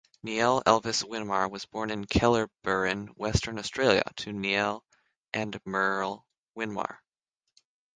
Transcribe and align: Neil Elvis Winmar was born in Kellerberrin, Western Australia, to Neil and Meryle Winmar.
Neil 0.23 0.63
Elvis 0.65 1.03
Winmar 1.03 1.47
was 1.51 1.67
born 1.67 1.91
in 1.91 2.05
Kellerberrin, 2.05 3.09
Western 3.17 3.59
Australia, 3.59 4.01
to 4.15 4.33
Neil 4.33 4.83
and 5.31 5.63
Meryle 5.63 6.23
Winmar. 6.57 6.97